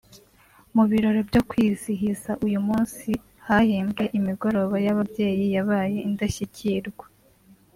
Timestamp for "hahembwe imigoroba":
3.45-4.75